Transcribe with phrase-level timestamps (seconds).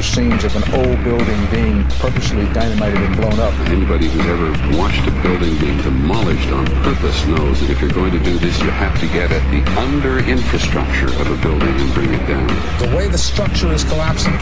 [0.00, 3.16] It looks like one of those scenes of an old building being purposely dynamited and
[3.20, 3.52] blown up.
[3.68, 8.12] Anybody who's ever watched a building being demolished on purpose knows that if you're going
[8.12, 11.92] to do this, you have to get at the under infrastructure of a building and
[11.92, 12.48] bring it down.
[12.80, 14.32] The way the structure is collapsing,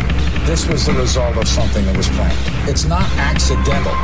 [0.47, 2.39] this was the result of something that was planned.
[2.71, 3.99] It's not accidental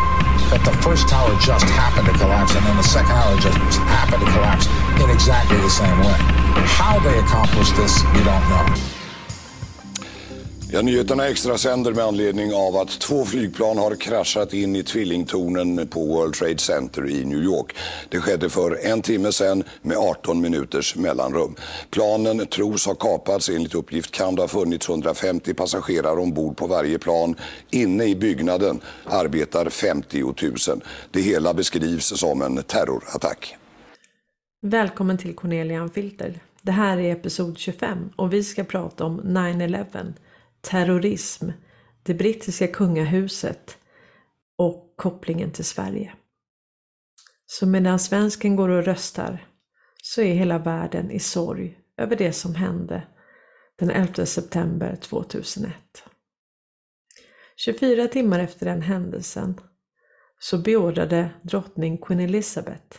[0.51, 4.27] that the first tower just happened to collapse and then the second tower just happened
[4.27, 4.67] to collapse
[4.99, 6.19] in exactly the same way.
[6.67, 8.94] How they accomplished this, we don't know.
[10.75, 15.89] Ja, nyheterna extra sänder med anledning av att två flygplan har kraschat in i tvillingtornen
[15.89, 17.77] på World Trade Center i New York.
[18.09, 21.55] Det skedde för en timme sedan med 18 minuters mellanrum.
[21.91, 23.49] Planen tros ha kapats.
[23.49, 27.35] Enligt uppgift kan det ha funnits 150 passagerare ombord på varje plan.
[27.71, 30.35] Inne i byggnaden arbetar 50 000.
[31.11, 33.57] Det hela beskrivs som en terrorattack.
[34.63, 36.41] Välkommen till Cornelia Filter.
[36.63, 40.13] Det här är episod 25 och vi ska prata om 9-11
[40.65, 41.51] terrorism,
[42.03, 43.79] det brittiska kungahuset
[44.59, 46.15] och kopplingen till Sverige.
[47.47, 49.47] Så medan svensken går och röstar
[50.03, 53.07] så är hela världen i sorg över det som hände
[53.79, 55.75] den 11 september 2001.
[57.57, 59.61] 24 timmar efter den händelsen
[60.39, 62.99] så beordrade drottning Queen Elizabeth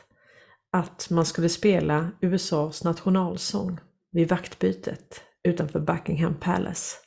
[0.71, 3.80] att man skulle spela USAs nationalsång
[4.11, 6.97] vid vaktbytet utanför Buckingham Palace.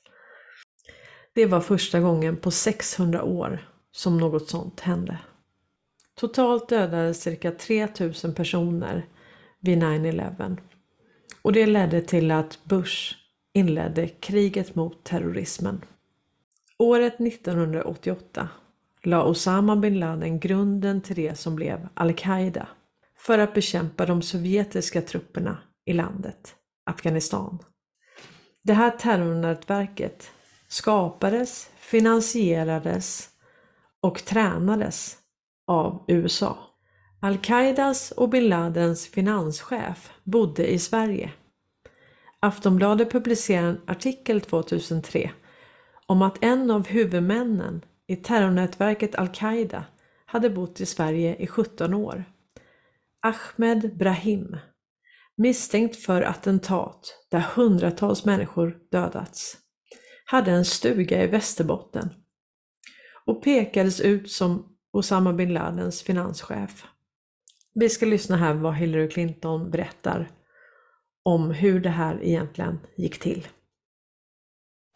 [1.38, 5.18] Det var första gången på 600 år som något sånt hände.
[6.14, 9.06] Totalt dödades cirka 3000 personer
[9.60, 10.56] vid 9-11
[11.42, 13.14] och det ledde till att Bush
[13.52, 15.84] inledde kriget mot terrorismen.
[16.78, 18.48] Året 1988
[19.02, 22.68] la Osama bin Laden grunden till det som blev Al-Qaida
[23.18, 27.58] för att bekämpa de sovjetiska trupperna i landet, Afghanistan.
[28.62, 30.30] Det här terrornätverket
[30.68, 33.28] skapades, finansierades
[34.00, 35.16] och tränades
[35.66, 36.58] av USA.
[37.20, 41.32] Al-Qaidas och bin Ladens finanschef bodde i Sverige.
[42.40, 45.30] Aftonbladet publicerade en artikel 2003
[46.06, 49.84] om att en av huvudmännen i terrornätverket Al-Qaida
[50.26, 52.24] hade bott i Sverige i 17 år.
[53.22, 54.56] Ahmed Brahim,
[55.36, 59.56] misstänkt för attentat där hundratals människor dödats
[60.30, 62.10] hade en stuga i Västerbotten
[63.26, 66.84] och pekades ut som Osama bin Ladens finanschef.
[67.74, 70.30] Vi ska lyssna här vad Hillary Clinton berättar
[71.22, 73.46] om hur det här egentligen gick till.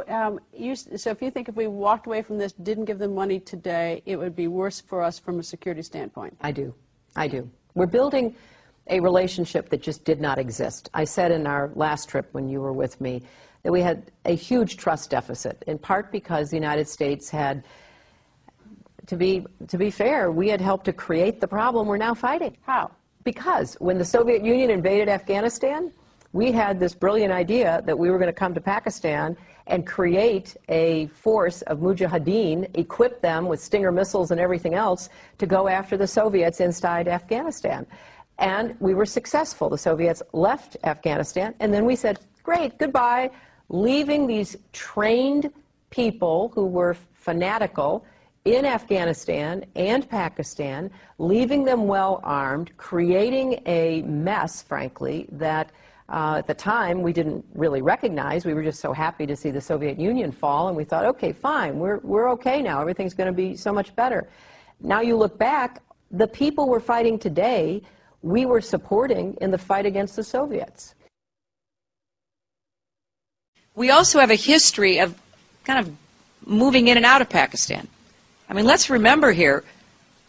[0.08, 3.14] Um, you, so if you think if we walked away from this, didn't give them
[3.14, 6.34] money today, it would be worse for us from a security standpoint.
[6.40, 6.74] I do.
[7.16, 7.48] I do.
[7.74, 8.34] We're building
[8.86, 10.90] a relationship that just did not exist.
[10.94, 13.22] I said in our last trip when you were with me
[13.62, 17.64] that we had a huge trust deficit, in part because the United States had,
[19.06, 22.56] to be, to be fair, we had helped to create the problem we're now fighting.
[22.62, 22.90] How?
[23.24, 25.92] Because when the Soviet Union invaded Afghanistan,
[26.32, 29.36] we had this brilliant idea that we were going to come to Pakistan
[29.68, 35.08] and create a force of mujahideen, equip them with Stinger missiles and everything else
[35.38, 37.86] to go after the Soviets inside Afghanistan.
[38.38, 39.68] And we were successful.
[39.68, 43.30] The Soviets left Afghanistan, and then we said, great, goodbye
[43.72, 45.50] leaving these trained
[45.90, 48.04] people who were fanatical
[48.44, 55.70] in Afghanistan and Pakistan, leaving them well armed, creating a mess, frankly, that
[56.08, 58.44] uh, at the time we didn't really recognize.
[58.44, 61.32] We were just so happy to see the Soviet Union fall, and we thought, okay,
[61.32, 62.80] fine, we're, we're okay now.
[62.80, 64.28] Everything's going to be so much better.
[64.80, 67.82] Now you look back, the people we're fighting today,
[68.20, 70.94] we were supporting in the fight against the Soviets
[73.74, 75.18] we also have a history of
[75.64, 75.96] kind of
[76.46, 77.88] moving in and out of Pakistan.
[78.48, 79.64] I mean, let's remember here,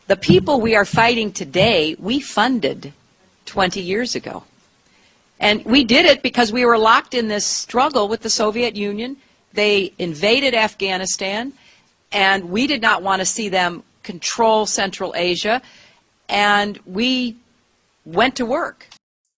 [0.07, 2.93] the people we are fighting today, we funded
[3.45, 4.43] 20 years ago.
[5.39, 9.17] And we did it because we were locked in this struggle with the Soviet Union.
[9.53, 11.53] They invaded Afghanistan,
[12.11, 15.61] and we did not want to see them control Central Asia,
[16.29, 17.35] and we
[18.05, 18.87] went to work.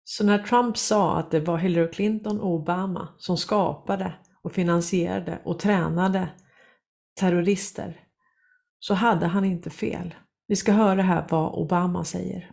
[0.04, 4.12] Så när Trump sa att det var Hillary Clinton och Obama som skapade
[4.42, 6.28] och finansierade och tränade
[7.20, 8.00] terrorister
[8.80, 10.14] så hade han inte fel.
[10.48, 12.50] Vi ska höra här vad Obama säger.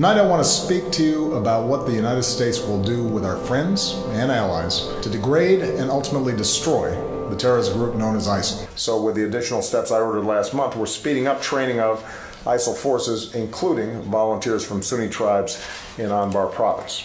[0.00, 3.24] Tonight I want to speak to you about what the United States will do with
[3.24, 6.90] our friends and allies to degrade and ultimately destroy
[7.30, 8.68] the terrorist group known as ISIL.
[8.74, 12.04] So with the additional steps I ordered last month, we're speeding up training of
[12.44, 15.64] ISIL forces, including volunteers from Sunni tribes
[15.98, 17.04] in Anbar province.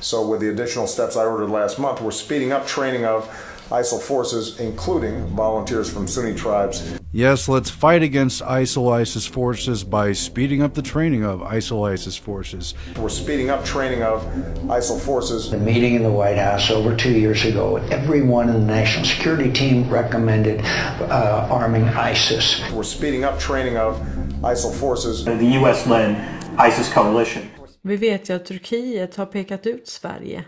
[0.00, 3.28] So with the additional steps I ordered last month, we're speeding up training of
[3.70, 6.98] ISIL forces, including volunteers from Sunni tribes.
[7.12, 12.16] Yes, let's fight against ISIL ISIS forces by speeding up the training of ISIL ISIS
[12.16, 12.74] forces.
[12.96, 14.22] We're speeding up training of
[14.68, 15.50] ISIL forces.
[15.50, 19.50] The meeting in the White House over two years ago, everyone in the national security
[19.52, 20.60] team recommended
[21.00, 22.60] uh, arming ISIS.
[22.72, 23.96] We're speeding up training of
[24.42, 25.24] ISIL forces.
[25.24, 25.86] The U.S.
[25.86, 26.16] led
[26.58, 27.42] ISIS coalition.
[27.82, 30.44] Vi vet ju att Turkiet har pekat ut Sverige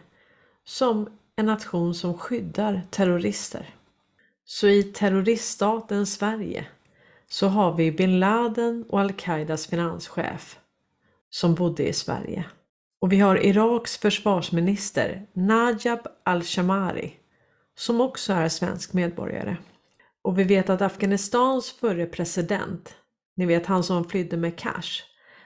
[0.65, 3.75] som en nation som skyddar terrorister.
[4.45, 6.67] Så i terroriststaten Sverige
[7.29, 10.59] så har vi bin Laden och al-Qaidas finanschef
[11.31, 12.45] som bodde i Sverige.
[13.01, 17.13] Och vi har Iraks försvarsminister Najab al-Shamari
[17.77, 19.57] som också är svensk medborgare.
[20.23, 22.97] Och vi vet att Afghanistans förre president,
[23.37, 25.03] ni vet han som flydde med cash,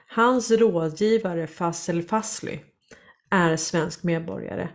[0.07, 2.59] hans rådgivare Fazel Fasli
[3.29, 4.69] är svensk medborgare.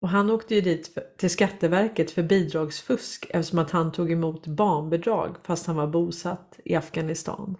[0.00, 4.46] Och han åkte ju dit för, till Skatteverket för bidragsfusk eftersom att han tog emot
[4.46, 7.56] barnbidrag fast han var bosatt i Afghanistan.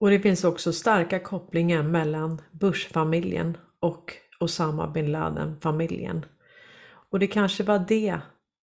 [0.00, 6.24] Och det finns också starka kopplingar mellan Bush-familjen och Osama bin Laden-familjen.
[7.10, 8.18] Och det kanske var det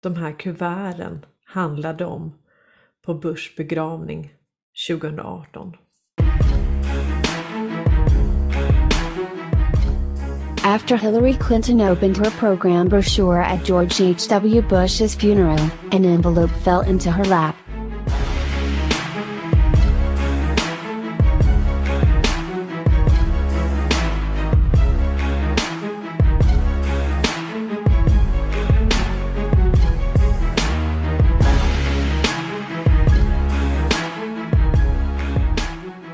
[0.01, 2.33] de här kuverten handlade om
[3.05, 4.33] på Bushs begravning
[4.89, 5.75] 2018.
[10.63, 14.61] After Hillary Clinton opened her program brochure at George H.W.
[14.61, 15.59] Bush's funeral,
[15.91, 17.57] an envelope fell into her lap.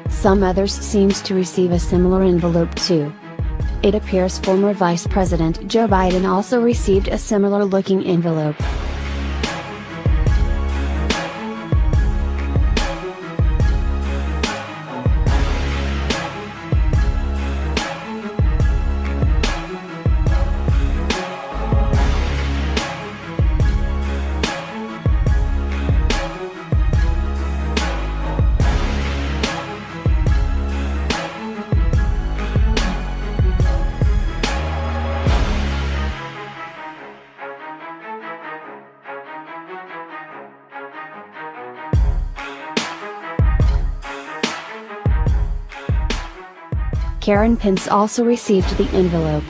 [0.10, 3.13] Some others seems to receive a similar envelope too.
[3.81, 8.58] It appears former Vice President Joe Biden also received a similar looking envelope.
[47.30, 49.44] Karen Pence also received the envelope.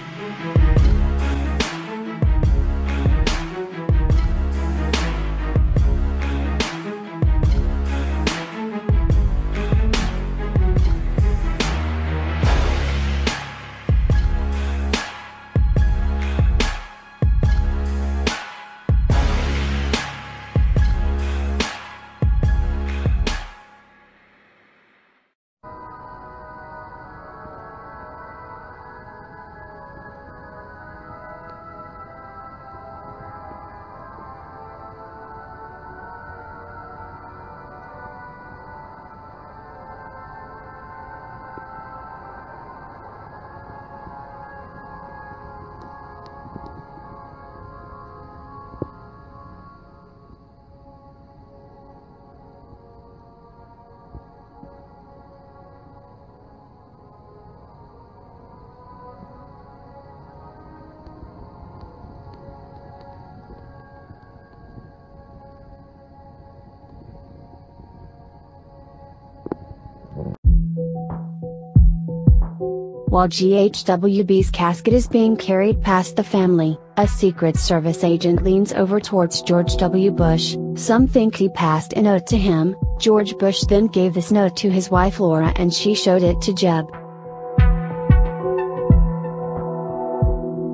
[73.10, 79.00] While GHWB's casket is being carried past the family, a Secret Service agent leans over
[79.00, 80.12] towards George W.
[80.12, 80.56] Bush.
[80.76, 82.76] Some think he passed a note to him.
[83.00, 86.54] George Bush then gave this note to his wife Laura and she showed it to
[86.54, 86.86] Jeb.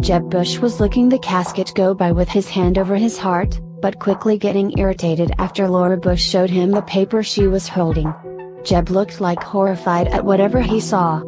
[0.01, 3.99] Jeb Bush was looking the casket go by with his hand over his heart, but
[3.99, 8.13] quickly getting irritated after Laura Bush showed him the paper she was holding.
[8.65, 11.23] Jeb looked like horrified at whatever he saw.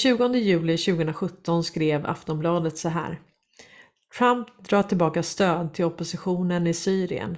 [0.00, 3.20] 20 juli 2017 skrev Aftonbladet så här.
[4.18, 7.36] Trump drar tillbaka stöd till oppositionen i Syrien.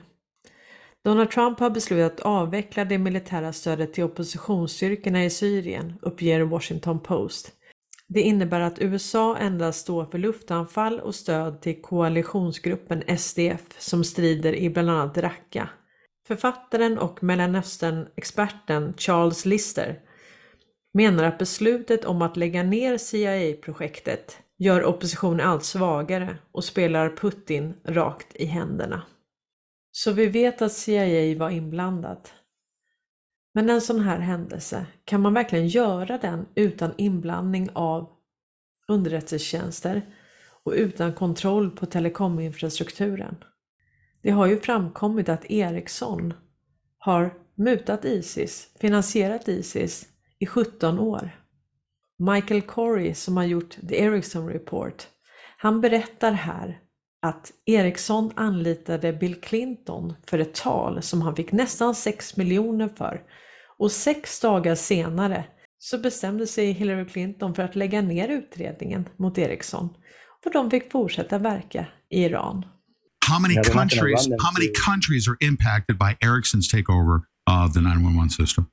[1.05, 7.01] Donald Trump har beslutat att avveckla det militära stödet till oppositionsstyrkorna i Syrien, uppger Washington
[7.01, 7.53] Post.
[8.09, 14.55] Det innebär att USA endast står för luftanfall och stöd till koalitionsgruppen SDF som strider
[14.55, 15.69] i bland annat Raqqa.
[16.27, 19.99] Författaren och Mellanöstern-experten Charles Lister
[20.93, 27.75] menar att beslutet om att lägga ner CIA-projektet gör oppositionen allt svagare och spelar Putin
[27.85, 29.03] rakt i händerna.
[29.93, 32.33] Så vi vet att CIA var inblandat.
[33.55, 38.11] Men en sån här händelse, kan man verkligen göra den utan inblandning av
[38.89, 40.03] underrättelsetjänster
[40.65, 43.37] och utan kontroll på telekominfrastrukturen?
[44.23, 46.35] Det har ju framkommit att Ericsson
[46.99, 50.12] har mutat Isis, finansierat Isis
[50.43, 51.31] i 17 år.
[52.19, 55.07] Michael Corey som har gjort The Ericsson Report,
[55.57, 56.79] han berättar här
[57.23, 63.23] att Ericsson anlitade Bill Clinton för ett tal som han fick nästan 6 miljoner för
[63.79, 65.45] och sex dagar senare
[65.79, 69.89] så bestämde sig Hillary Clinton för att lägga ner utredningen mot Ericsson
[70.47, 72.65] och de fick fortsätta verka i Iran.
[73.31, 74.29] How many countries?
[74.29, 77.17] How many countries are impacted by Ericsson's takeover
[77.65, 78.67] of the 911 system?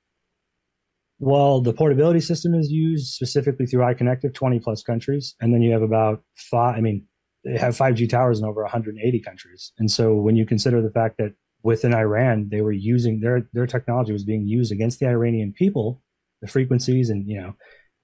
[1.19, 5.35] Well, the portability system is used specifically through iConnective, 20 plus countries.
[5.41, 7.05] And then you have about five, I mean,
[7.43, 9.73] they have 5G towers in over 180 countries.
[9.77, 13.67] And so when you consider the fact that within Iran, they were using their, their
[13.67, 16.01] technology was being used against the Iranian people,
[16.41, 17.53] the frequencies, and, you know,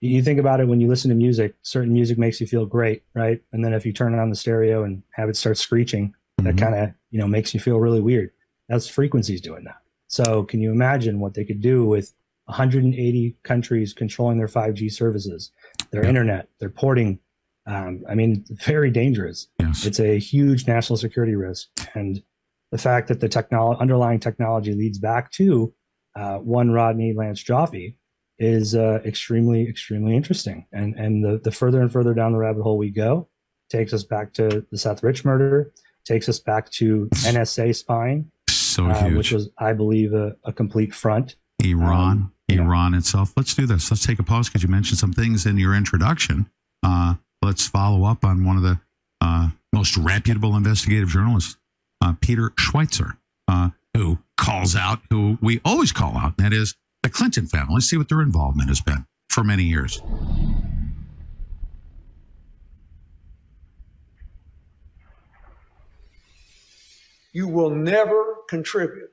[0.01, 3.03] you think about it when you listen to music, certain music makes you feel great,
[3.13, 3.41] right?
[3.53, 6.55] And then if you turn it on the stereo and have it start screeching, that
[6.55, 6.57] mm-hmm.
[6.57, 8.31] kind of, you know, makes you feel really weird.
[8.67, 9.77] That's frequencies doing that.
[10.07, 12.13] So can you imagine what they could do with
[12.45, 15.51] 180 countries controlling their 5G services,
[15.91, 17.19] their internet, their porting.
[17.67, 19.47] Um, I mean, very dangerous.
[19.59, 19.85] Yes.
[19.85, 21.67] It's a huge national security risk.
[21.95, 22.21] And
[22.71, 25.73] the fact that the technolo- underlying technology leads back to
[26.15, 27.95] uh, one Rodney Lance Joffe
[28.37, 30.67] is uh, extremely, extremely interesting.
[30.71, 33.29] And, and the, the further and further down the rabbit hole we go,
[33.69, 35.71] takes us back to the Seth Rich murder,
[36.05, 39.17] takes us back to NSA spying, So uh, huge.
[39.17, 41.35] which was, I believe, a, a complete front.
[41.63, 43.33] Iran, Iran itself.
[43.35, 43.89] Let's do this.
[43.89, 46.49] Let's take a pause because you mentioned some things in your introduction.
[46.83, 48.79] Uh, let's follow up on one of the
[49.21, 51.57] uh, most reputable investigative journalists,
[52.03, 56.75] uh, Peter Schweitzer, uh, who calls out, who we always call out, and that is
[57.01, 57.75] the Clinton family.
[57.75, 60.01] Let's see what their involvement has been for many years.
[67.35, 69.11] you will never contribute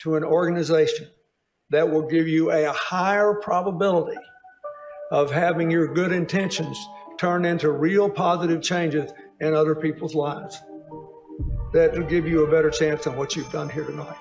[0.00, 1.08] to an organization
[1.70, 4.18] that will give you a higher probability
[5.10, 6.78] of having your good intentions
[7.18, 10.60] turn into real positive changes in other people's lives.
[11.72, 14.16] That will give you a better chance than what you've done here tonight.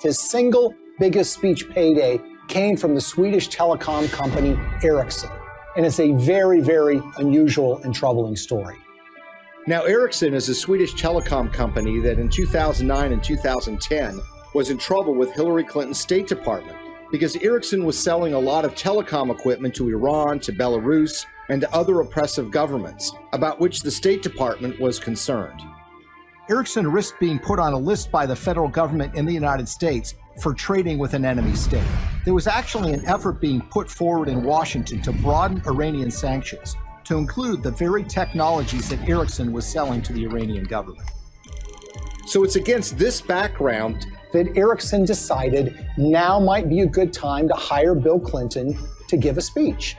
[0.00, 5.30] His single biggest speech payday came from the Swedish telecom company Ericsson.
[5.76, 8.76] And it's a very, very unusual and troubling story.
[9.66, 14.20] Now, Ericsson is a Swedish telecom company that in 2009 and 2010
[14.58, 16.76] was in trouble with Hillary Clinton's State Department
[17.12, 21.72] because Ericsson was selling a lot of telecom equipment to Iran, to Belarus, and to
[21.72, 25.60] other oppressive governments, about which the State Department was concerned.
[26.50, 30.16] Ericsson risked being put on a list by the federal government in the United States
[30.42, 31.86] for trading with an enemy state.
[32.24, 36.74] There was actually an effort being put forward in Washington to broaden Iranian sanctions
[37.04, 41.08] to include the very technologies that Ericsson was selling to the Iranian government.
[42.26, 47.54] So it's against this background that Ericsson decided now might be a good time to
[47.54, 48.76] hire Bill Clinton
[49.08, 49.96] to give a speech.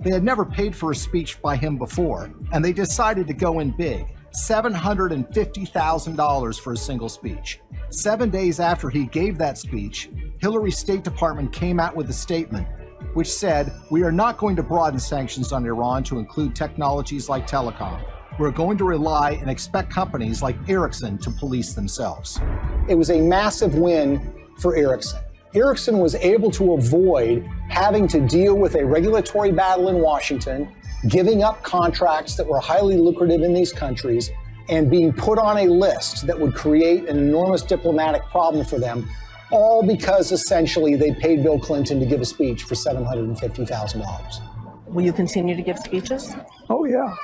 [0.00, 3.60] They had never paid for a speech by him before, and they decided to go
[3.60, 4.06] in big
[4.36, 7.60] $750,000 for a single speech.
[7.90, 12.68] Seven days after he gave that speech, Hillary's State Department came out with a statement
[13.14, 17.48] which said, We are not going to broaden sanctions on Iran to include technologies like
[17.48, 18.04] telecom.
[18.38, 22.38] We're going to rely and expect companies like Ericsson to police themselves.
[22.86, 25.20] It was a massive win for Ericsson.
[25.54, 30.68] Ericsson was able to avoid having to deal with a regulatory battle in Washington,
[31.08, 34.30] giving up contracts that were highly lucrative in these countries,
[34.68, 39.08] and being put on a list that would create an enormous diplomatic problem for them,
[39.50, 44.88] all because essentially they paid Bill Clinton to give a speech for $750,000.
[44.88, 46.36] Will you continue to give speeches?
[46.68, 47.14] Oh, yeah.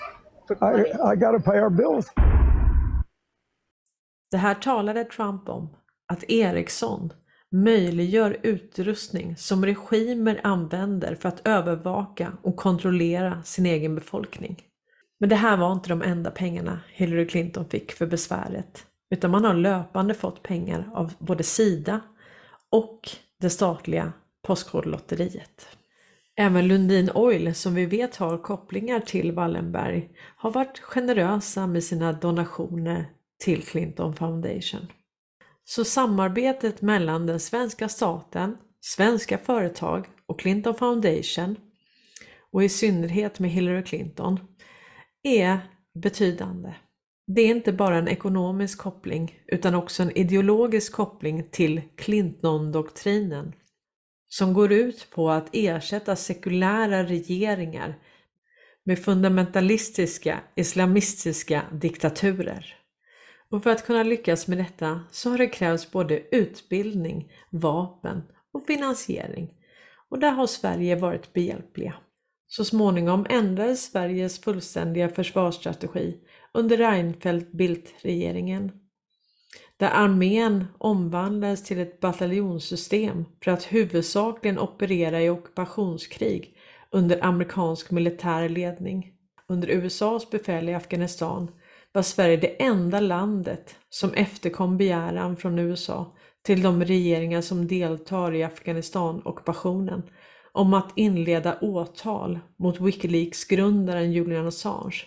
[0.61, 2.13] I, I pay our bills.
[4.31, 5.77] Det här talade Trump om,
[6.13, 7.13] att Ericsson
[7.51, 14.63] möjliggör utrustning som regimer använder för att övervaka och kontrollera sin egen befolkning.
[15.21, 19.45] Men det här var inte de enda pengarna Hillary Clinton fick för besväret, utan man
[19.45, 22.01] har löpande fått pengar av både Sida
[22.71, 25.69] och det statliga Postkodlotteriet.
[26.43, 32.13] Även Lundin Oil, som vi vet har kopplingar till Wallenberg, har varit generösa med sina
[32.13, 33.07] donationer
[33.45, 34.87] till Clinton Foundation.
[35.65, 41.57] Så samarbetet mellan den svenska staten, svenska företag och Clinton Foundation
[42.53, 44.41] och i synnerhet med Hillary Clinton
[45.23, 45.59] är
[45.95, 46.75] betydande.
[47.27, 53.53] Det är inte bara en ekonomisk koppling utan också en ideologisk koppling till Clinton-doktrinen
[54.33, 57.99] som går ut på att ersätta sekulära regeringar
[58.85, 62.77] med fundamentalistiska islamistiska diktaturer.
[63.51, 68.67] Och för att kunna lyckas med detta så har det krävts både utbildning, vapen och
[68.67, 69.55] finansiering.
[70.09, 71.95] Och där har Sverige varit behjälpliga.
[72.47, 76.17] Så småningom ändrades Sveriges fullständiga försvarsstrategi
[76.53, 78.71] under Reinfeldt-Bildt-regeringen
[79.83, 86.57] där armén omvandlades till ett bataljonssystem för att huvudsakligen operera i ockupationskrig
[86.91, 89.13] under amerikansk militär ledning.
[89.49, 91.51] Under USAs befäl i Afghanistan
[91.93, 98.35] var Sverige det enda landet som efterkom begäran från USA till de regeringar som deltar
[98.35, 100.03] i Afghanistan-ockupationen
[100.53, 105.05] om att inleda åtal mot Wikileaks-grundaren Julian Assange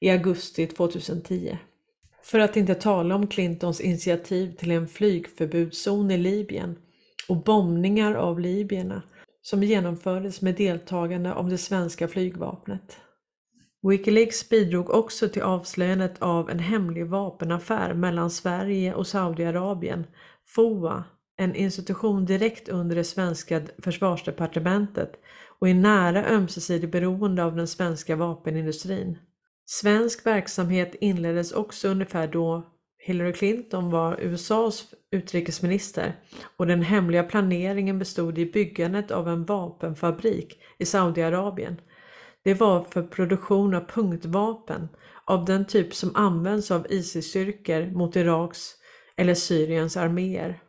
[0.00, 1.58] i augusti 2010.
[2.30, 6.78] För att inte tala om Clintons initiativ till en flygförbudszon i Libyen
[7.28, 9.02] och bombningar av libyerna
[9.42, 12.96] som genomfördes med deltagande av det svenska flygvapnet.
[13.82, 20.06] Wikileaks bidrog också till avslöjandet av en hemlig vapenaffär mellan Sverige och Saudiarabien,
[20.46, 21.04] FOA,
[21.36, 25.12] en institution direkt under det svenska försvarsdepartementet
[25.60, 29.18] och i nära ömsesidig beroende av den svenska vapenindustrin.
[29.72, 32.66] Svensk verksamhet inleddes också ungefär då
[32.98, 36.20] Hillary Clinton var USAs utrikesminister
[36.56, 41.80] och den hemliga planeringen bestod i byggandet av en vapenfabrik i Saudiarabien.
[42.42, 44.88] Det var för produktion av punktvapen
[45.24, 48.74] av den typ som används av ISIS-styrkor mot Iraks
[49.16, 50.62] eller Syriens arméer.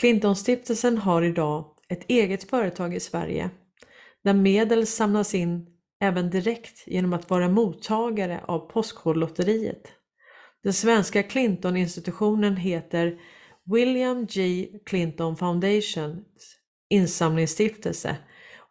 [0.00, 3.50] Clintonstiftelsen har idag ett eget företag i Sverige
[4.24, 5.66] där medel samlas in
[6.00, 9.92] även direkt genom att vara mottagare av Postkodlotteriet.
[10.62, 13.18] Den svenska Clinton-institutionen heter
[13.64, 16.56] William G Clinton Foundations
[16.90, 18.16] insamlingsstiftelse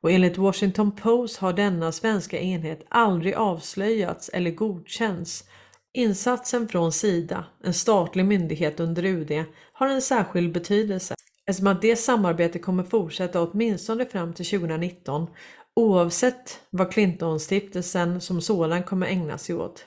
[0.01, 5.43] och enligt Washington Post har denna svenska enhet aldrig avslöjats eller godkänts.
[5.93, 11.15] Insatsen från Sida, en statlig myndighet under UD, har en särskild betydelse
[11.45, 15.27] eftersom att det samarbetet kommer fortsätta åtminstone fram till 2019
[15.79, 19.85] oavsett vad Clintonstiftelsen som sådan kommer ägna sig åt.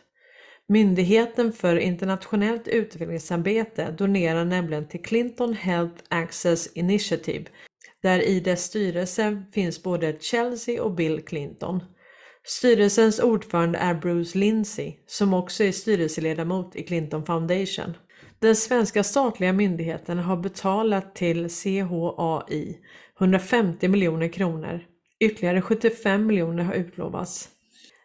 [0.69, 7.45] Myndigheten för internationellt utvecklingsarbete donerar nämligen till Clinton Health Access Initiative
[8.03, 11.85] där i dess styrelse finns både Chelsea och Bill Clinton.
[12.45, 17.97] Styrelsens ordförande är Bruce Lindsay som också är styrelseledamot i Clinton Foundation.
[18.39, 22.79] Den svenska statliga myndigheten har betalat till CHAI
[23.19, 24.81] 150 miljoner kronor
[25.23, 27.49] Ytterligare 75 miljoner har utlovats.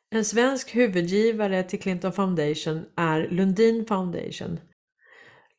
[0.09, 4.59] En svensk huvudgivare till Clinton Foundation är Lundin Foundation.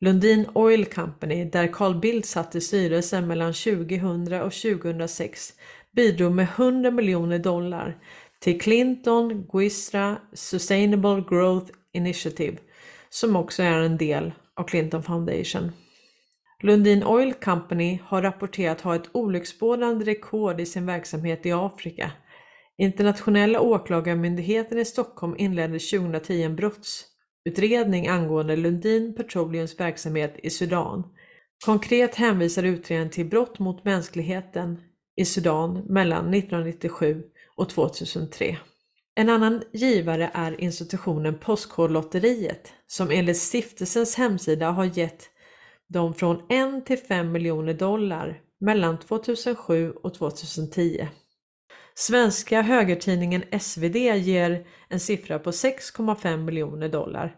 [0.01, 5.53] Lundin Oil Company, där Carl Bildt satt i styrelsen mellan 2000 och 2006,
[5.95, 7.97] bidrog med 100 miljoner dollar
[8.39, 12.57] till Clinton Guistra Sustainable Growth Initiative,
[13.09, 15.71] som också är en del av Clinton Foundation.
[16.61, 22.11] Lundin Oil Company har rapporterat ha ett olycksbådande rekord i sin verksamhet i Afrika.
[22.77, 31.03] Internationella åklagarmyndigheten i Stockholm inledde 2010 en brottsutredning angående Lundin Petroleums verksamhet i Sudan.
[31.65, 34.79] Konkret hänvisar utredningen till brott mot mänskligheten
[35.15, 37.23] i Sudan mellan 1997
[37.55, 38.57] och 2003.
[39.15, 45.29] En annan givare är institutionen Postkodlotteriet som enligt stiftelsens hemsida har gett
[45.89, 51.07] de från 1 till 5 miljoner dollar mellan 2007 och 2010.
[51.95, 57.35] Svenska högertidningen SvD ger en siffra på 6,5 miljoner dollar.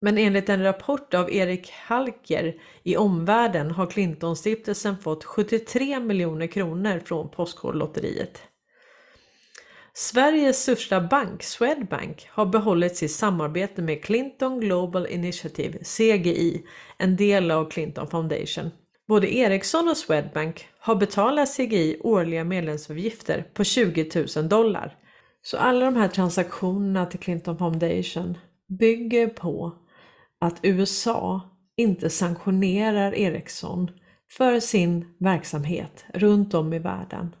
[0.00, 7.00] Men enligt en rapport av Erik Halker i Omvärlden har Clintonstiftelsen fått 73 miljoner kronor
[7.04, 8.42] från Postkodlotteriet.
[9.94, 16.66] Sveriges största bank, Swedbank, har behållit sitt samarbete med Clinton Global Initiative, CGI,
[16.98, 18.70] en del av Clinton Foundation.
[19.08, 24.96] Både Ericsson och Swedbank har betalat CGI årliga medlemsavgifter på 20 000 dollar.
[25.42, 28.38] Så alla de här transaktionerna till Clinton Foundation
[28.78, 29.72] bygger på
[30.40, 31.40] att USA
[31.76, 33.90] inte sanktionerar Ericsson
[34.30, 37.34] för sin verksamhet runt om i världen.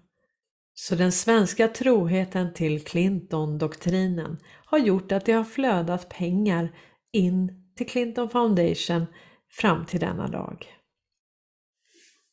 [0.82, 6.72] Så den svenska troheten till Clinton-doktrinen har gjort att det har flödat pengar
[7.12, 9.06] in till Clinton Foundation
[9.50, 10.66] fram till denna dag.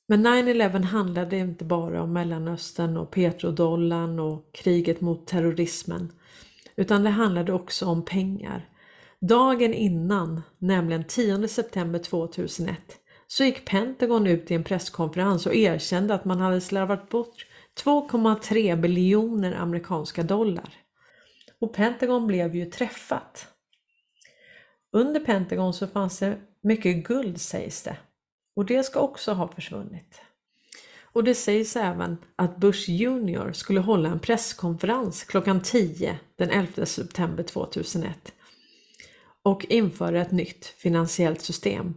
[0.08, 6.12] Men 9-11 handlade inte bara om Mellanöstern och petrodollarn och kriget mot terrorismen,
[6.76, 8.70] utan det handlade också om pengar.
[9.22, 12.78] Dagen innan, nämligen 10 september 2001,
[13.28, 17.46] så gick Pentagon ut i en presskonferens och erkände att man hade slarvat bort
[17.84, 20.70] 2,3 biljoner amerikanska dollar.
[21.60, 23.48] Och Pentagon blev ju träffat.
[24.92, 27.98] Under Pentagon så fanns det mycket guld sägs det.
[28.56, 30.22] Och det ska också ha försvunnit.
[31.12, 36.86] Och det sägs även att Bush Junior skulle hålla en presskonferens klockan 10 den 11
[36.86, 38.34] september 2001
[39.44, 41.96] och införa ett nytt finansiellt system,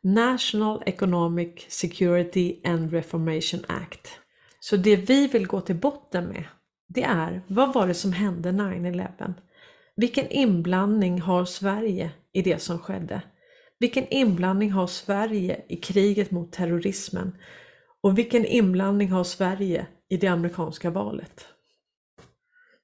[0.00, 4.20] National Economic Security and Reformation Act.
[4.68, 6.44] Så det vi vill gå till botten med,
[6.86, 9.34] det är vad var det som hände 9-11?
[9.96, 13.22] Vilken inblandning har Sverige i det som skedde?
[13.78, 17.36] Vilken inblandning har Sverige i kriget mot terrorismen?
[18.00, 21.46] Och vilken inblandning har Sverige i det amerikanska valet?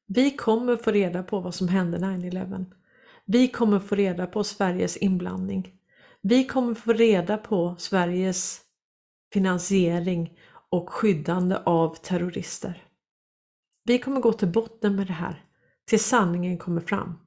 [0.07, 2.65] Vi kommer få reda på vad som hände 9-11.
[3.25, 5.73] Vi kommer få reda på Sveriges inblandning.
[6.21, 8.61] Vi kommer få reda på Sveriges
[9.33, 10.39] finansiering
[10.73, 12.83] och skyddande av terrorister.
[13.85, 15.45] Vi kommer gå till botten med det här,
[15.89, 17.19] tills sanningen kommer fram.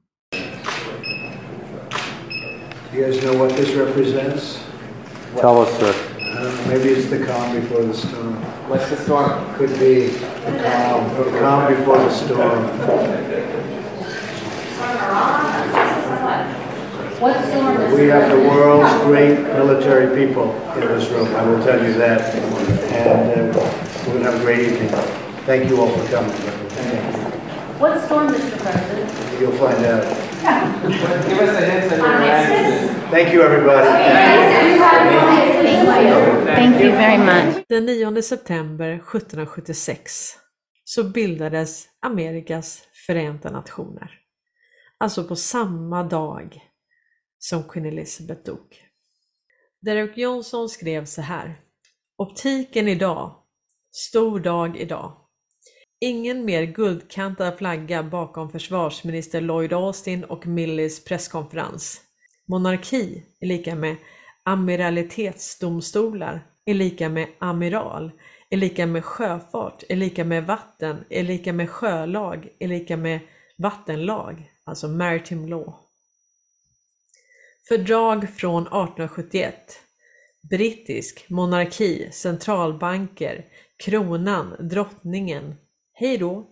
[2.94, 4.64] You guys know what this represents?
[5.36, 5.94] Tell us, sir.
[6.18, 8.36] Uh, maybe it's the calm before the storm.
[8.68, 9.30] What's the storm?
[9.58, 10.08] Could be
[10.44, 12.66] the calm, the calm before the storm.
[17.16, 22.34] We have the world's great military people in this room, I will tell you that.
[22.92, 23.60] And uh,
[24.06, 24.90] we're going to have a great evening.
[25.46, 26.30] Thank you all for coming.
[27.80, 28.58] What storm, Mr.
[28.58, 29.10] President?
[29.40, 30.04] You'll find out.
[31.28, 32.90] Give us a hint of your answers.
[33.10, 33.88] Thank you, everybody.
[36.44, 37.64] Thank you very much.
[37.68, 40.34] Den 9 september 1776
[40.84, 44.10] så bildades Amerikas förenta nationer.
[44.98, 46.60] Alltså på samma dag
[47.48, 48.76] som Queen Elizabeth dog.
[49.80, 51.60] Derek Johnson skrev så här.
[52.16, 53.34] Optiken idag.
[53.90, 55.12] Stor dag idag.
[56.00, 62.00] Ingen mer guldkantad flagga bakom försvarsminister Lloyd Austin och Millys presskonferens.
[62.48, 63.96] Monarki är lika med
[64.44, 68.10] amiralitetsdomstolar är lika med amiral,
[68.50, 73.20] är lika med sjöfart, är lika med vatten, är lika med sjölag, är lika med
[73.58, 75.85] vattenlag, alltså maritime law.
[77.68, 79.54] Fördrag från 1871
[80.50, 83.44] Brittisk monarki, centralbanker,
[83.76, 85.54] kronan, drottningen.
[85.92, 86.46] Hej då!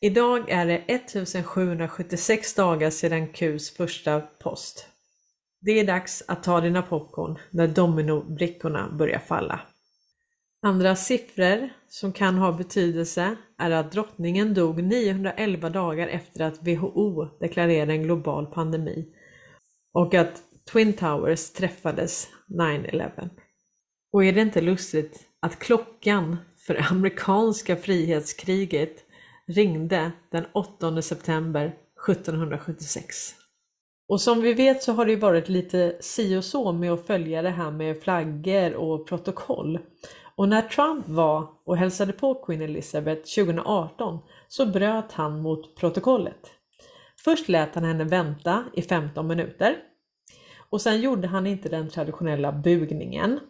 [0.00, 4.88] Idag är det 1776 dagar sedan Qs första post.
[5.60, 9.60] Det är dags att ta dina popcorn när dominobrickorna börjar falla.
[10.62, 17.24] Andra siffror som kan ha betydelse är att drottningen dog 911 dagar efter att WHO
[17.40, 19.14] deklarerade en global pandemi
[19.94, 23.28] och att Twin Towers träffades 9-11.
[24.12, 29.04] Och är det inte lustigt att klockan för amerikanska frihetskriget
[29.46, 31.76] ringde den 8 september
[32.08, 33.34] 1776.
[34.08, 37.42] Och som vi vet så har det varit lite si och så med att följa
[37.42, 39.78] det här med flaggor och protokoll.
[40.36, 46.50] Och när Trump var och hälsade på Queen Elizabeth 2018 så bröt han mot protokollet.
[47.24, 49.76] Först lät han henne vänta i 15 minuter
[50.70, 53.40] och sen gjorde han inte den traditionella bugningen.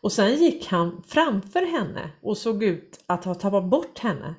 [0.00, 4.34] Och sen gick han framför henne och såg ut att ha tappat bort henne.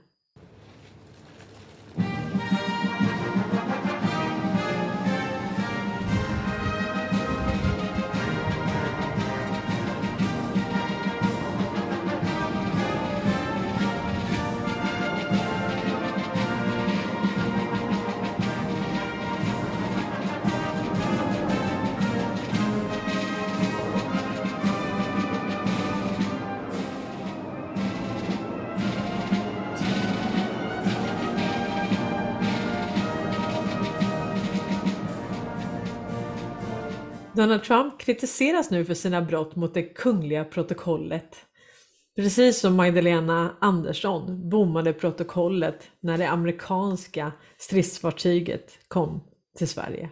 [37.36, 41.36] Donald Trump kritiseras nu för sina brott mot det kungliga protokollet.
[42.15, 49.24] Precis som Magdalena Andersson bommade protokollet när det amerikanska stridsfartyget kom
[49.58, 50.10] till Sverige.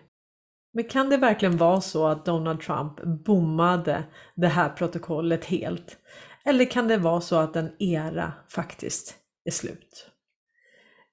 [0.73, 4.03] Men kan det verkligen vara så att Donald Trump bommade
[4.35, 5.97] det här protokollet helt?
[6.45, 10.09] Eller kan det vara så att en era faktiskt är slut?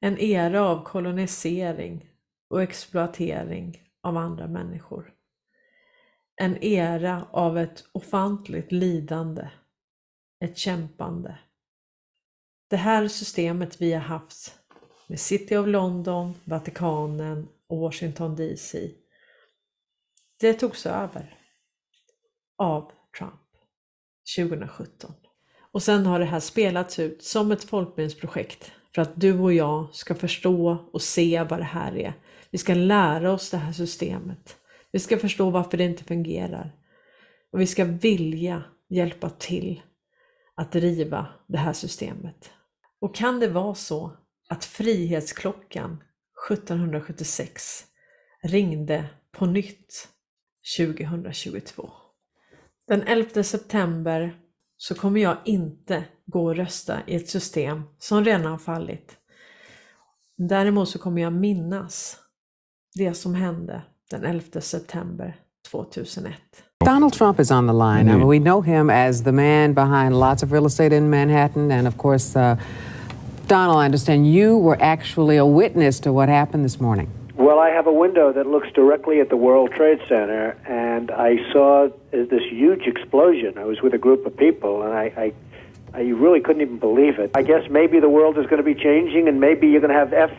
[0.01, 2.05] En era av kolonisering
[2.51, 5.13] och exploatering av andra människor.
[6.41, 9.49] En era av ett ofantligt lidande,
[10.45, 11.39] ett kämpande.
[12.71, 14.55] Det här systemet vi har haft
[15.07, 18.91] med City of London, Vatikanen och Washington DC,
[20.41, 21.39] det togs över
[22.59, 23.41] av Trump
[24.37, 25.15] 2017.
[25.73, 29.95] Och sen har det här spelats ut som ett folkbildningsprojekt för att du och jag
[29.95, 32.13] ska förstå och se vad det här är.
[32.51, 34.60] Vi ska lära oss det här systemet.
[34.93, 36.77] Vi ska förstå varför det inte fungerar.
[37.53, 39.83] Och vi ska vilja hjälpa till
[40.55, 42.51] att driva det här systemet.
[43.01, 44.17] Och kan det vara så
[44.49, 46.03] att frihetsklockan
[46.51, 47.85] 1776
[48.43, 50.09] ringde på nytt
[50.79, 51.91] 2022?
[52.87, 54.41] Den 11 september
[54.77, 59.17] så kommer jag inte gå och rösta i ett system som redan har fallit.
[60.37, 62.19] Däremot så kommer jag minnas
[62.95, 65.35] det som hände den 11 september
[65.71, 66.35] 2001.
[66.85, 68.09] Donald Trump is on the line.
[68.09, 71.71] I mean, we know him as the man behind lots of real estate in Manhattan.
[71.71, 72.57] And of course, uh,
[73.47, 77.09] Donald, I understand you were actually a witness to what happened this morning.
[77.35, 81.37] Well, I have a window that looks directly at the World Trade Center, and I
[81.53, 83.59] saw this huge explosion.
[83.59, 85.33] I was with a group of people, and I, I,
[85.95, 87.31] I really couldn't even believe it.
[87.35, 89.99] I guess maybe the world is going to be changing, and maybe you're going to
[89.99, 90.33] have F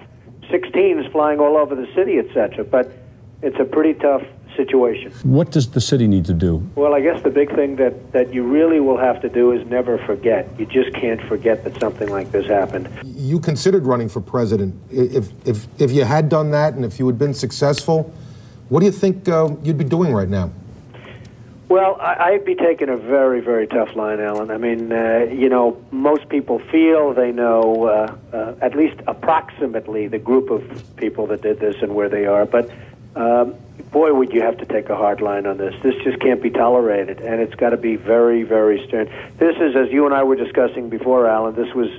[0.50, 2.64] 16s flying all over the city, etc.
[2.66, 2.92] But
[3.42, 4.24] it's a pretty tough
[4.56, 5.12] situation.
[5.24, 6.58] What does the city need to do?
[6.76, 9.66] Well, I guess the big thing that, that you really will have to do is
[9.68, 10.48] never forget.
[10.60, 12.90] You just can't forget that something like this happened.
[13.04, 14.76] You considered running for president.
[14.92, 18.14] If, if, if you had done that and if you had been successful,
[18.70, 20.52] what do you think uh, you'd be doing right now?
[21.70, 24.52] Well, I, I'd be taking a very, very tough line, Alan.
[24.52, 30.08] I mean, uh, you know, most people feel they know uh, uh, at least approximately
[30.08, 32.70] the group of people that did this and where they are, but
[33.16, 33.56] um,
[33.92, 35.76] boy, would you have to take a hard line on this.
[35.84, 39.10] This just can't be tolerated, and it's got to be very, very stern.
[39.38, 41.90] This is, as you and I were discussing before, Alan, this was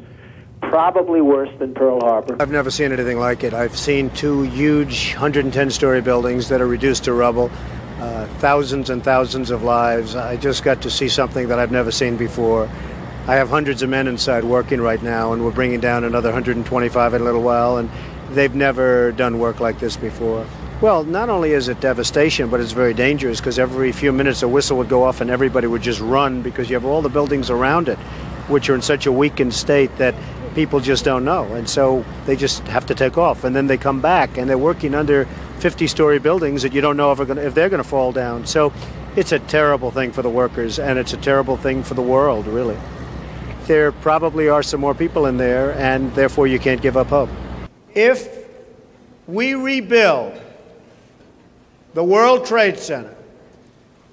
[0.61, 2.37] probably worse than Pearl Harbor.
[2.41, 3.53] I've never seen anything like it.
[3.53, 7.51] I've seen two huge 110 story buildings that are reduced to rubble,
[7.99, 10.17] uh, thousands and thousands of lives.
[10.17, 12.71] I just got to see something that I've never seen before.
[13.27, 17.15] I have hundreds of men inside working right now, and we're bringing down another 125
[17.15, 17.91] in a little while, and
[18.31, 20.47] they've never done work like this before.
[20.83, 24.49] Well, not only is it devastation, but it's very dangerous because every few minutes a
[24.49, 27.51] whistle would go off and everybody would just run because you have all the buildings
[27.51, 27.97] around it,
[28.49, 30.13] which are in such a weakened state that
[30.57, 31.45] people just don't know.
[31.55, 33.45] And so they just have to take off.
[33.45, 35.27] And then they come back and they're working under
[35.61, 38.45] 50 story buildings that you don't know if, gonna, if they're going to fall down.
[38.45, 38.73] So
[39.15, 42.49] it's a terrible thing for the workers and it's a terrible thing for the world,
[42.49, 42.77] really.
[43.69, 47.31] There probably are some more people in there, and therefore you can't give up hope.
[47.95, 48.49] If
[49.29, 50.42] we rebuild
[51.95, 53.15] the World Trade Center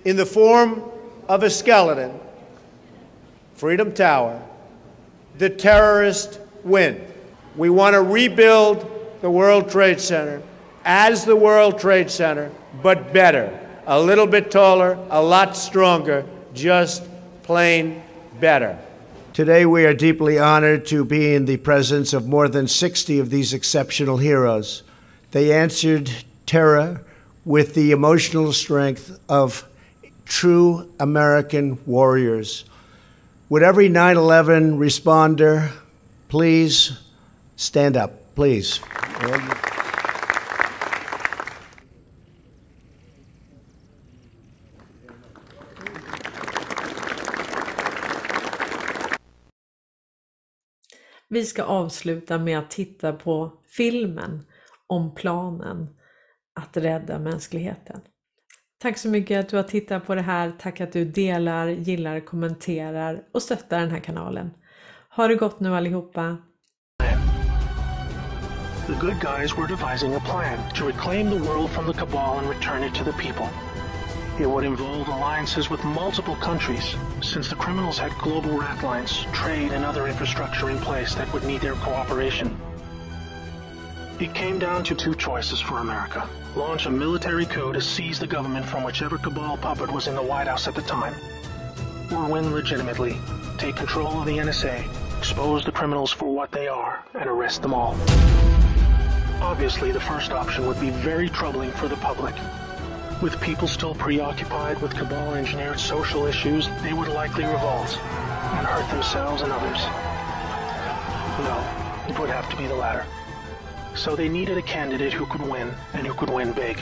[0.06, 0.84] in the form
[1.28, 2.20] of a skeleton,
[3.56, 4.42] Freedom Tower,
[5.38, 7.06] the terrorists win.
[7.56, 10.42] We want to rebuild the World Trade Center
[10.86, 13.68] as the World Trade Center, but better.
[13.86, 17.04] A little bit taller, a lot stronger, just
[17.44, 18.02] plain
[18.40, 18.78] better.
[19.34, 23.30] Today, we are deeply honored to be in the presence of more than 60 of
[23.30, 24.84] these exceptional heroes.
[25.32, 26.10] They answered
[26.46, 27.06] terror
[27.50, 29.68] with the emotional strength of
[30.26, 32.64] true American warriors.
[33.50, 35.72] Would every 9 11 responder
[36.28, 36.92] please
[37.56, 38.80] stand up, please?
[51.28, 54.46] Vi ska avsluta med att titta på filmen
[54.88, 55.88] om planen
[56.60, 58.02] att rädda mänskligheten.
[58.82, 60.52] Tack så mycket att du har tittat på det här.
[60.60, 64.52] Tack att du delar, gillar, kommenterar och stöttar den här kanalen.
[65.10, 66.38] Ha det gott nu allihopa.
[68.88, 72.50] The good guys were devising a plan to reclaim the world from the cabal and
[72.50, 73.48] return it to the people.
[74.40, 79.74] It would involve alliances with multiple countries, since the criminals had global rat lines, trade,
[79.74, 82.58] and other infrastructure in place that would need their cooperation.
[84.20, 86.28] It came down to two choices for America.
[86.54, 90.22] Launch a military coup to seize the government from whichever cabal puppet was in the
[90.22, 91.14] White House at the time.
[92.12, 93.18] Or win legitimately,
[93.58, 94.84] take control of the NSA,
[95.18, 97.96] expose the criminals for what they are, and arrest them all.
[99.42, 102.36] Obviously, the first option would be very troubling for the public.
[103.22, 108.90] With people still preoccupied with cabal engineered social issues, they would likely revolt and hurt
[108.90, 109.80] themselves and others.
[111.40, 113.06] No, it would have to be the latter.
[113.96, 116.80] So they needed a candidate who could win, and who could win big.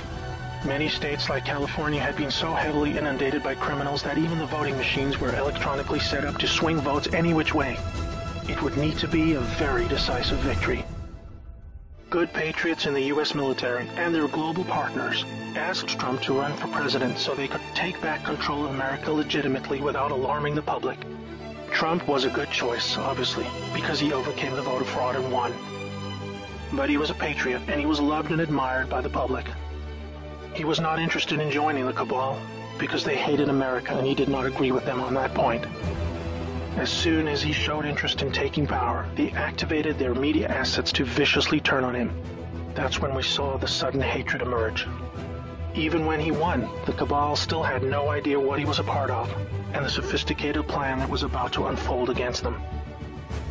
[0.66, 4.76] Many states like California had been so heavily inundated by criminals that even the voting
[4.76, 7.78] machines were electronically set up to swing votes any which way.
[8.50, 10.84] It would need to be a very decisive victory.
[12.10, 13.36] Good patriots in the U.S.
[13.36, 18.02] military and their global partners asked Trump to run for president so they could take
[18.02, 20.98] back control of America legitimately without alarming the public.
[21.72, 25.54] Trump was a good choice, obviously, because he overcame the voter fraud and won.
[26.74, 29.46] But he was a patriot, and he was loved and admired by the public.
[30.54, 32.40] He was not interested in joining the cabal
[32.78, 35.66] because they hated America and he did not agree with them on that point.
[36.78, 41.06] As soon as he showed interest in taking power, they activated their media assets to
[41.06, 42.12] viciously turn on him.
[42.76, 44.88] That's when we saw the sudden hatred emerge.
[45.74, 49.10] Even when he won, the cabal still had no idea what he was a part
[49.10, 49.32] of
[49.74, 52.62] and the sophisticated plan that was about to unfold against them.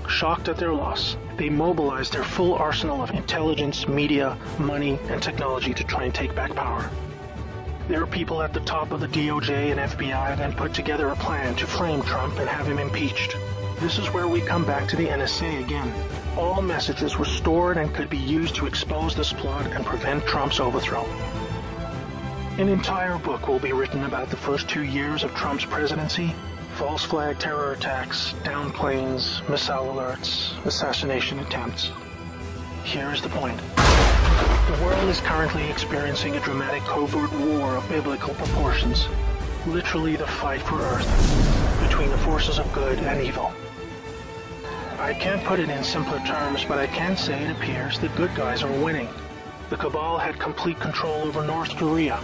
[0.09, 5.75] Shocked at their loss, they mobilized their full arsenal of intelligence, media, money, and technology
[5.75, 6.89] to try and take back power.
[7.89, 11.17] There are people at the top of the DOJ and FBI that put together a
[11.17, 13.37] plan to frame Trump and have him impeached.
[13.81, 15.93] This is where we come back to the NSA again.
[16.37, 20.61] All messages were stored and could be used to expose this plot and prevent Trump's
[20.61, 21.05] overthrow.
[22.59, 26.35] An entire book will be written about the first two years of Trump's presidency
[26.77, 31.91] false flag terror attacks, down planes, missile alerts, assassination attempts.
[32.85, 33.59] Here is the point.
[33.77, 39.09] The world is currently experiencing a dramatic covert war of biblical proportions.
[39.67, 41.09] Literally the fight for Earth
[41.89, 43.55] between the forces of good and evil.
[44.99, 48.35] I can't put it in simpler terms, but I can say it appears the good
[48.35, 49.09] guys are winning.
[49.71, 52.21] The Cabal had complete control over North Korea.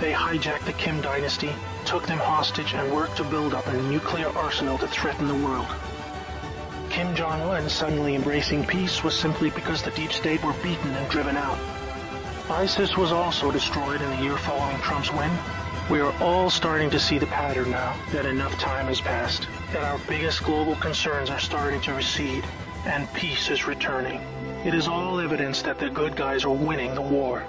[0.00, 1.50] They hijacked the Kim dynasty,
[1.88, 5.66] took them hostage, and worked to build up a nuclear arsenal to threaten the world.
[6.90, 11.34] Kim Jong-un suddenly embracing peace was simply because the deep state were beaten and driven
[11.34, 11.58] out.
[12.50, 15.30] ISIS was also destroyed in the year following Trump's win.
[15.90, 19.82] We are all starting to see the pattern now that enough time has passed, that
[19.82, 22.44] our biggest global concerns are starting to recede,
[22.84, 24.20] and peace is returning.
[24.66, 27.46] It is all evidence that the good guys are winning the war.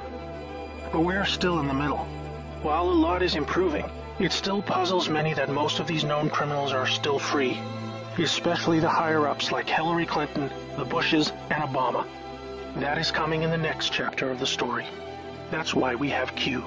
[0.94, 2.08] But we're still in the middle.
[2.62, 6.74] While a lot is improving, it still puzzles many that most of these known criminals
[6.74, 7.58] are still free,
[8.18, 12.06] especially the higher-ups like Hillary Clinton, the Bushes, and Obama.
[12.76, 14.86] That is coming in the next chapter of the story.
[15.52, 16.66] That's why we have Q.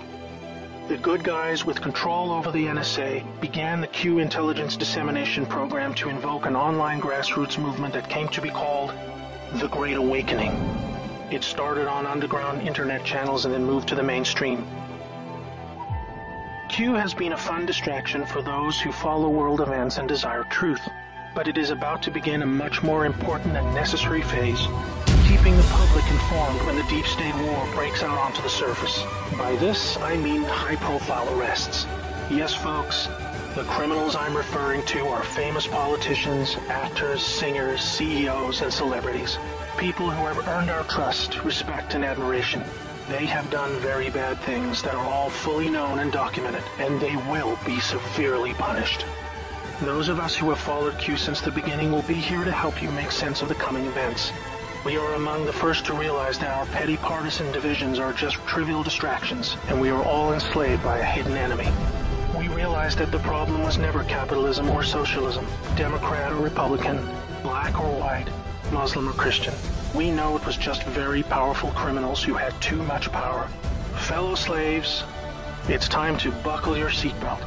[0.89, 6.09] The good guys with control over the NSA began the Q intelligence dissemination program to
[6.09, 8.95] invoke an online grassroots movement that came to be called
[9.57, 10.53] the Great Awakening.
[11.31, 14.67] It started on underground internet channels and then moved to the mainstream.
[16.73, 20.81] Q has been a fun distraction for those who follow world events and desire truth,
[21.35, 24.67] but it is about to begin a much more important and necessary phase,
[25.29, 29.05] keeping the public informed when the deep state war breaks out onto the surface.
[29.37, 31.85] By this, I mean high-profile arrests.
[32.31, 33.07] Yes, folks,
[33.55, 39.37] the criminals I'm referring to are famous politicians, actors, singers, CEOs, and celebrities.
[39.77, 42.63] People who have earned our trust, respect, and admiration.
[43.09, 47.17] They have done very bad things that are all fully known and documented, and they
[47.17, 49.05] will be severely punished.
[49.81, 52.81] Those of us who have followed Q since the beginning will be here to help
[52.81, 54.33] you make sense of the coming events.
[54.85, 58.83] We are among the first to realize that our petty partisan divisions are just trivial
[58.83, 61.69] distractions, and we are all enslaved by a hidden enemy.
[62.37, 65.47] We realize that the problem was never capitalism or socialism,
[65.77, 67.09] Democrat or Republican,
[67.43, 68.29] black or white,
[68.73, 69.55] Muslim or Christian.
[69.95, 73.47] We know it was just very powerful criminals who had too much power.
[73.97, 75.05] Fellow slaves,
[75.69, 77.41] it's time to buckle your seatbelt,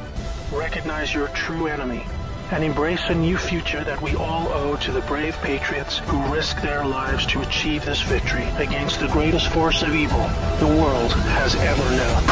[0.52, 2.04] recognize your true enemy,
[2.52, 6.62] and embrace a new future that we all owe to the brave patriots who risked
[6.62, 10.22] their lives to achieve this victory against the greatest force of evil
[10.60, 12.22] the world has ever known.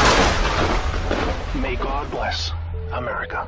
[1.61, 2.51] May God bless
[2.93, 3.47] America.